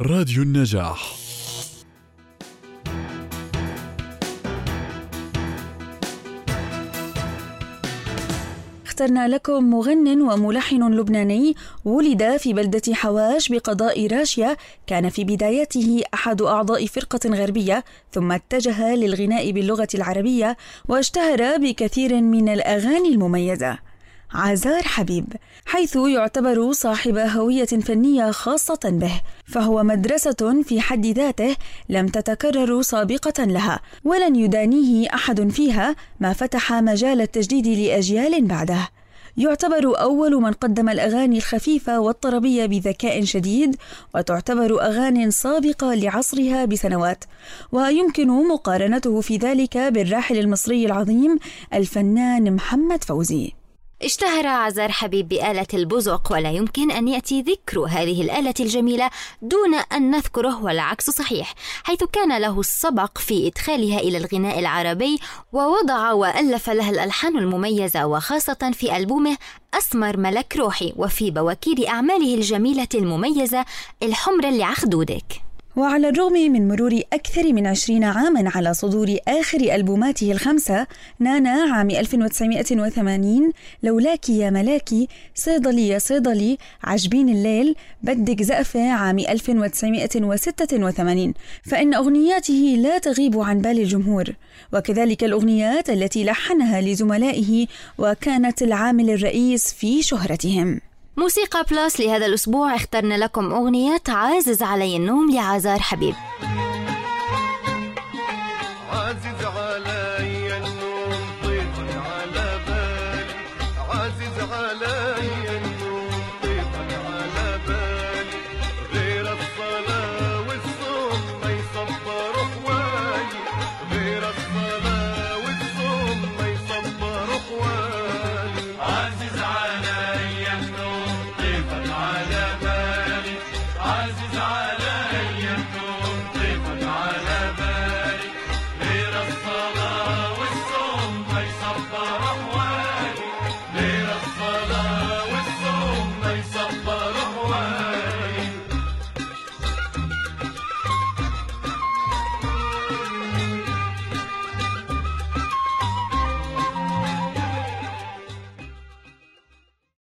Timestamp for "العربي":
64.58-65.18